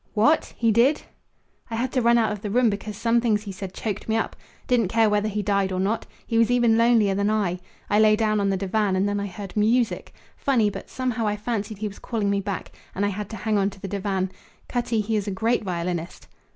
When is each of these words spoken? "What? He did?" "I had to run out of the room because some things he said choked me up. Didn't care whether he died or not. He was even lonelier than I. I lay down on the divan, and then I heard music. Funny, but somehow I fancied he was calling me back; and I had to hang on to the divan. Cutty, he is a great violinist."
"What? 0.15 0.55
He 0.57 0.71
did?" 0.71 1.03
"I 1.69 1.75
had 1.75 1.91
to 1.91 2.01
run 2.01 2.17
out 2.17 2.31
of 2.31 2.41
the 2.41 2.49
room 2.49 2.71
because 2.71 2.97
some 2.97 3.21
things 3.21 3.43
he 3.43 3.51
said 3.51 3.71
choked 3.71 4.09
me 4.09 4.15
up. 4.17 4.35
Didn't 4.65 4.87
care 4.87 5.07
whether 5.11 5.27
he 5.29 5.43
died 5.43 5.71
or 5.71 5.79
not. 5.79 6.07
He 6.25 6.39
was 6.39 6.49
even 6.49 6.75
lonelier 6.75 7.13
than 7.13 7.29
I. 7.29 7.59
I 7.87 7.99
lay 7.99 8.15
down 8.15 8.39
on 8.39 8.49
the 8.49 8.57
divan, 8.57 8.95
and 8.95 9.07
then 9.07 9.19
I 9.19 9.27
heard 9.27 9.55
music. 9.55 10.11
Funny, 10.35 10.71
but 10.71 10.89
somehow 10.89 11.27
I 11.27 11.35
fancied 11.37 11.77
he 11.77 11.87
was 11.87 11.99
calling 11.99 12.31
me 12.31 12.39
back; 12.41 12.71
and 12.95 13.05
I 13.05 13.09
had 13.09 13.29
to 13.29 13.35
hang 13.35 13.59
on 13.59 13.69
to 13.69 13.79
the 13.79 13.87
divan. 13.87 14.31
Cutty, 14.67 15.01
he 15.01 15.15
is 15.15 15.27
a 15.27 15.31
great 15.31 15.63
violinist." 15.63 16.27